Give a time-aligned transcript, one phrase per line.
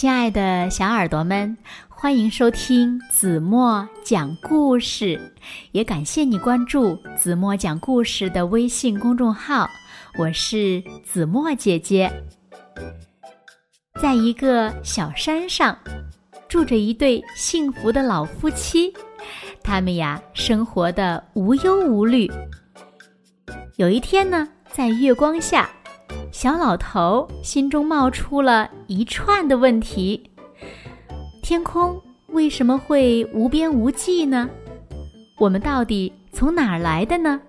[0.00, 1.54] 亲爱的小耳朵们，
[1.86, 5.20] 欢迎收听子墨讲故事，
[5.72, 9.68] 也感谢你关注子墨讲故事的微信公众号。
[10.16, 12.10] 我是子墨姐姐。
[14.00, 15.76] 在一个小山上，
[16.48, 18.90] 住着一对幸福的老夫妻，
[19.62, 22.26] 他们呀，生活的无忧无虑。
[23.76, 25.68] 有一天呢，在月光下。
[26.32, 30.30] 小老头心中冒出了一串的问题：
[31.42, 34.48] 天空为什么会无边无际呢？
[35.38, 37.40] 我们到底从哪儿来的呢？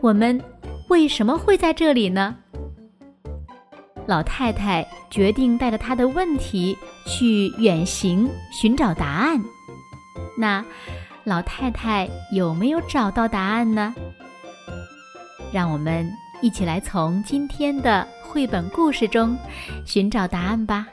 [0.00, 0.40] 我们
[0.88, 2.36] 为什么会在这里呢？
[4.06, 9.42] 老太太决定带着她的问题去远行寻找答案。
[10.38, 10.64] 那
[11.24, 13.94] 老太太有没有找到答案呢？
[15.52, 16.08] 让我们。
[16.42, 19.38] 一起来从今天的绘本故事中
[19.86, 20.88] 寻找答案吧！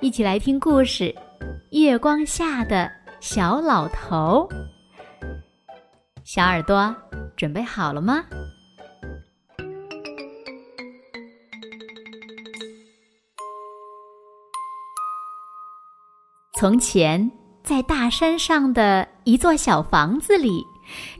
[0.00, 1.04] 一起来听故事
[1.70, 4.48] 《月光下的小老头》。
[6.24, 6.92] 小耳朵
[7.36, 8.24] 准备好了吗？
[16.58, 17.30] 从前，
[17.62, 20.64] 在大山上的一座小房子里，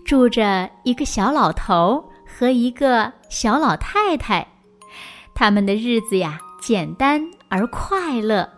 [0.04, 2.04] 住着一个小老头。
[2.34, 4.46] 和一个小老太太，
[5.34, 8.48] 他们的日子呀简单而快乐。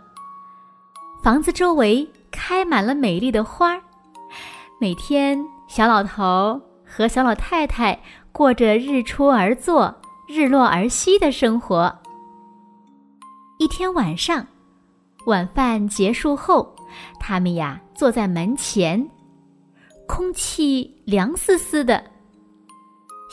[1.21, 3.81] 房子周围开满了美丽的花儿，
[4.79, 7.99] 每天小老头和小老太太
[8.31, 9.93] 过着日出而作、
[10.27, 11.93] 日落而息的生活。
[13.59, 14.45] 一天晚上，
[15.25, 16.73] 晚饭结束后，
[17.19, 19.07] 他们呀坐在门前，
[20.07, 22.14] 空气凉丝丝的。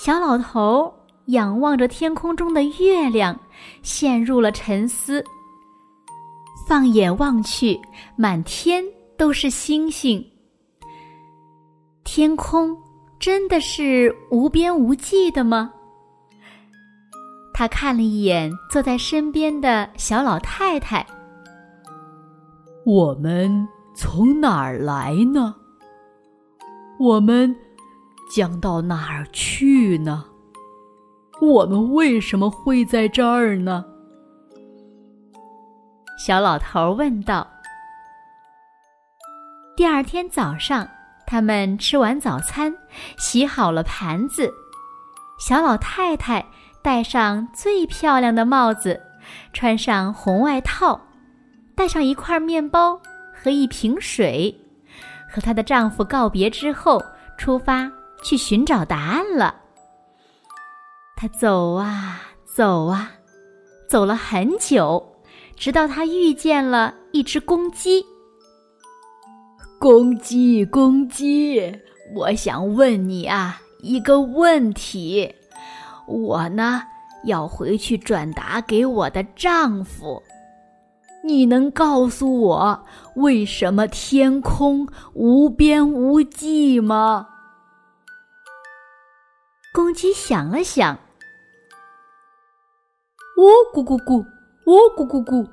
[0.05, 0.93] 小老头
[1.27, 3.39] 仰望着天空中的月亮，
[3.83, 5.25] 陷入了沉思。
[6.67, 7.81] 放眼望去，
[8.17, 8.83] 满天
[9.17, 10.21] 都是星星。
[12.03, 12.77] 天空
[13.21, 15.73] 真的是无边无际的吗？
[17.55, 21.07] 他看了一眼坐在身边的小老太太。
[22.85, 25.55] 我们从哪儿来呢？
[26.99, 27.57] 我们。
[28.35, 30.25] 将到哪儿去呢？
[31.41, 33.85] 我们为什么会在这儿呢？
[36.19, 37.47] 小老头问道。
[39.77, 40.89] 第二天早上，
[41.27, 42.75] 他们吃完早餐，
[43.19, 44.51] 洗好了盘子。
[45.39, 46.47] 小老太太
[46.83, 48.99] 戴上最漂亮的帽子，
[49.53, 50.99] 穿上红外套，
[51.75, 52.99] 带上一块面包
[53.35, 54.59] 和一瓶水，
[55.29, 57.03] 和她的丈夫告别之后，
[57.37, 57.91] 出发。
[58.23, 59.55] 去寻找答案了。
[61.17, 63.13] 他走啊走啊，
[63.89, 65.05] 走了很久，
[65.57, 68.05] 直到他遇见了一只公鸡。
[69.79, 71.73] 公鸡，公鸡，
[72.15, 75.33] 我想问你啊一个问题。
[76.07, 76.83] 我呢
[77.25, 80.23] 要回去转达给我的丈夫。
[81.25, 82.85] 你能告诉我
[83.15, 87.29] 为什么天空无边无际吗？
[89.75, 90.95] 公鸡想了想，
[93.39, 94.23] 喔咕咕咕，
[94.67, 95.49] 喔咕咕咕。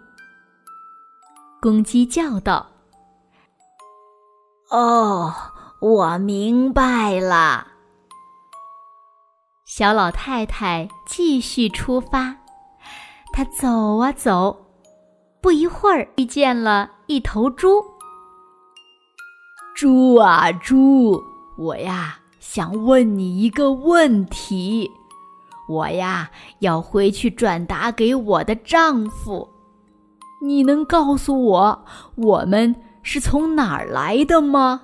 [1.61, 2.69] 公鸡叫道
[4.71, 5.33] ：“哦，
[5.79, 7.67] 我明白了。”
[9.65, 12.35] 小老太太继续出发，
[13.31, 14.65] 她走啊走，
[15.39, 17.81] 不一会儿遇见了一头猪。
[19.73, 21.23] 猪啊猪，
[21.57, 22.18] 我呀。
[22.39, 24.89] 想问你一个问题，
[25.67, 29.47] 我呀要回去转达给我的丈夫，
[30.41, 31.85] 你能告诉我
[32.15, 34.81] 我们是从哪儿来的吗？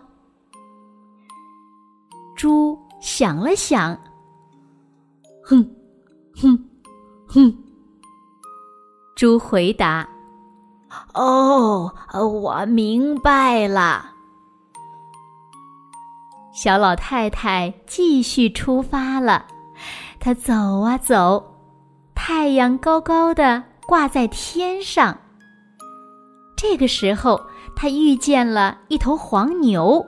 [2.35, 3.97] 猪想了想，
[5.43, 5.65] 哼，
[6.35, 6.69] 哼，
[7.27, 7.57] 哼。
[9.15, 10.05] 猪回答
[11.15, 14.11] ：“哦，我明白了。”
[16.55, 19.45] 小老太太继续出发了，
[20.21, 21.43] 她走啊走，
[22.15, 25.17] 太阳高高的挂在天上。
[26.55, 27.41] 这个时候，
[27.75, 30.03] 她遇见了一头黄牛。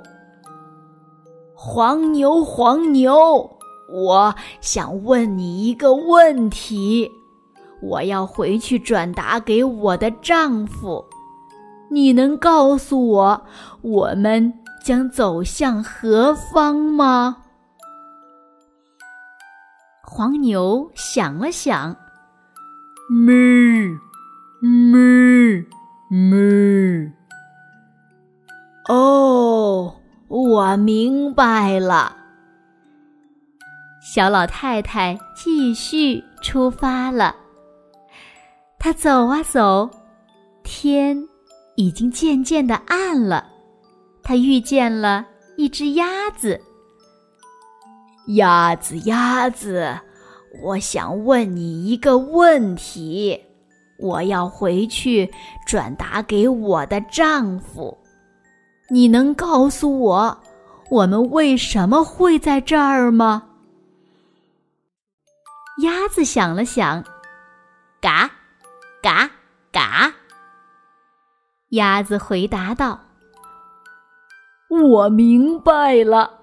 [1.54, 3.58] 黄牛，黄牛，
[3.92, 7.12] 我想问你一个问题，
[7.82, 11.04] 我要回去转达给我的丈夫，
[11.92, 13.42] 你能告诉我
[13.82, 14.54] 我们？
[14.88, 17.44] 将走向何方吗？
[20.02, 21.94] 黄牛想了想，
[23.10, 24.00] 哞，
[24.62, 25.66] 哞
[26.10, 27.12] 哞。
[28.88, 29.94] 哦，
[30.30, 32.16] 我明白了。
[34.02, 37.36] 小老太太继续出发了。
[38.80, 39.90] 她走啊走，
[40.64, 41.28] 天
[41.76, 43.57] 已经渐渐的暗了。
[44.28, 45.26] 他遇见了
[45.56, 46.60] 一只鸭子。
[48.36, 49.98] 鸭子，鸭子，
[50.62, 53.42] 我想问你一个问题，
[53.98, 55.32] 我要回去
[55.66, 57.98] 转达给我的丈夫。
[58.90, 60.38] 你能告诉我，
[60.90, 63.48] 我们为什么会在这儿吗？
[65.82, 67.02] 鸭子想了想，
[68.02, 68.30] 嘎，
[69.02, 69.32] 嘎，
[69.72, 70.14] 嘎。
[71.70, 73.00] 鸭子回答道
[74.70, 76.34] ：“我明白了。”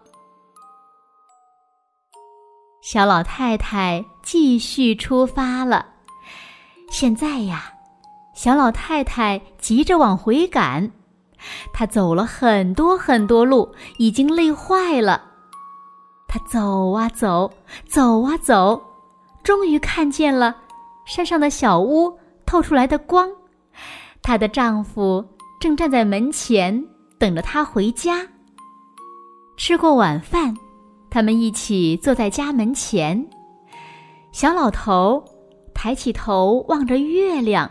[2.82, 5.86] 小老太太继续出发了。
[6.90, 7.72] 现在呀，
[8.34, 10.90] 小老太太急着往回赶，
[11.72, 15.30] 她走了很多很多路，已经累坏了。
[16.28, 17.50] 她走啊走，
[17.88, 18.82] 走啊走，
[19.42, 20.54] 终于看见了
[21.06, 23.30] 山上的小屋透出来的光。
[24.22, 25.24] 她的丈夫
[25.58, 26.84] 正站在门前
[27.24, 28.20] 等着他回家。
[29.56, 30.54] 吃过晚饭。
[31.08, 33.26] 他们一起坐在家门前，
[34.32, 35.24] 小老头
[35.72, 37.70] 抬起头望着月亮。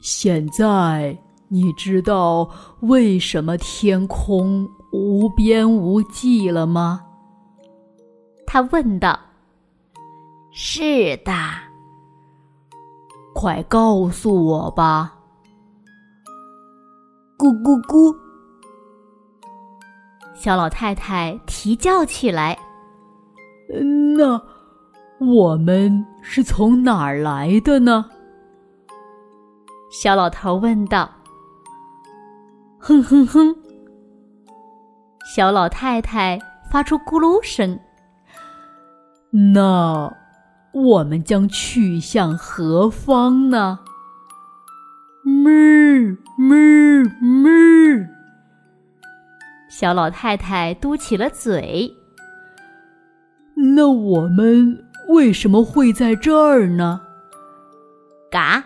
[0.00, 1.18] 现在
[1.48, 2.48] 你知道
[2.82, 7.04] 为什么天空无边无际了吗？
[8.46, 9.18] 他问道。
[10.52, 11.32] 是的，
[13.34, 15.17] 快告诉我吧。
[17.38, 18.14] 咕咕咕。
[20.34, 22.58] 小老太太啼叫起来
[24.18, 24.40] ：“那
[25.24, 28.04] 我们是从哪儿来的呢？”
[29.90, 31.08] 小老头问道。
[32.78, 33.54] “哼哼哼！”
[35.32, 36.36] 小老太太
[36.70, 37.78] 发出咕噜声。
[39.54, 40.12] “那
[40.72, 43.78] 我们将去向何方呢
[45.24, 46.54] ？”“哞咪
[47.20, 48.06] 咪！”
[49.68, 51.92] 小老太太嘟起了嘴。
[53.74, 57.00] 那我们为什么会在这儿呢？
[58.30, 58.62] 嘎，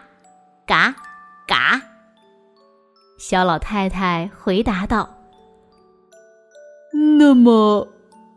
[0.66, 0.94] 嘎，
[1.46, 1.80] 嘎！
[3.18, 5.08] 小老太太回答道。
[7.18, 7.88] 那么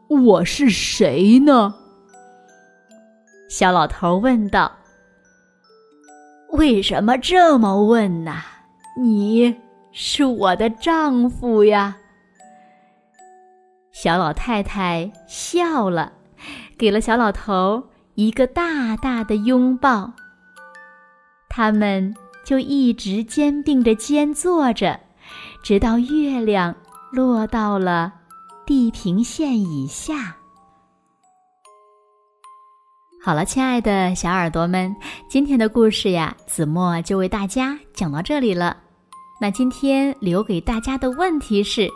[0.07, 1.75] 我是谁呢？
[3.49, 4.71] 小老头问道。
[6.53, 8.33] 为什么这么问呢？
[8.97, 9.53] 你
[9.91, 11.95] 是我的丈夫呀。
[13.91, 16.11] 小老太太笑了，
[16.77, 17.83] 给了小老头
[18.13, 20.11] 一个大大的拥抱。
[21.49, 22.13] 他们
[22.45, 24.99] 就一直肩并着肩坐着，
[25.63, 26.75] 直到月亮
[27.11, 28.13] 落到了
[28.65, 30.35] 地平线以下。
[33.23, 34.95] 好了，亲爱的小耳朵们，
[35.27, 38.77] 今天的故事呀，子墨就为大家讲到这里了。
[39.39, 41.89] 那今天留给大家的问题是。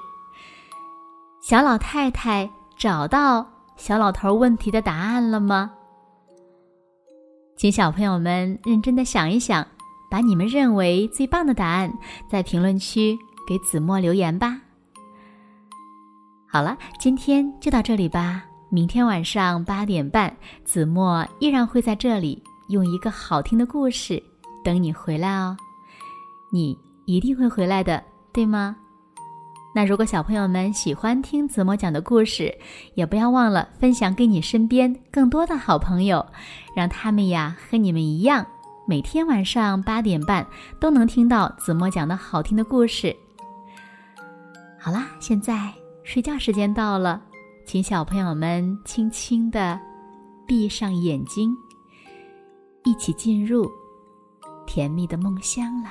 [1.42, 5.72] 小老太太找到小老头问题的答案了吗？
[7.56, 9.66] 请小朋友们认真的想一想，
[10.12, 11.92] 把你们认为最棒的答案
[12.30, 14.60] 在评论区给子墨留言吧。
[16.46, 18.44] 好了，今天就到这里吧。
[18.70, 20.36] 明天晚上八点半，
[20.66, 24.22] 子墨依然会在这里用一个好听的故事
[24.64, 25.56] 等你回来哦。
[26.52, 26.78] 你
[27.16, 28.76] 一定会回来的，对吗？
[29.74, 32.56] 那如果小朋友们喜欢听子墨讲的故事，
[32.94, 36.24] 也不要忘了分享给你身边更多的好朋友，
[36.76, 38.46] 让他们呀和你们一样，
[38.88, 40.46] 每天晚上八点半
[40.80, 43.16] 都能听到子墨讲的好听的故事。
[44.80, 45.74] 好啦，现在
[46.04, 47.20] 睡觉时间到了，
[47.66, 49.80] 请小朋友们轻轻的
[50.46, 51.56] 闭上眼睛，
[52.84, 53.68] 一起进入
[54.68, 55.90] 甜蜜的梦乡了。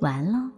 [0.00, 0.55] 完了。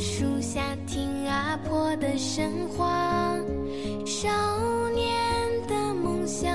[0.00, 3.36] 树下听阿婆的神话
[4.04, 4.28] 少
[4.90, 5.06] 年
[5.68, 6.50] 的梦想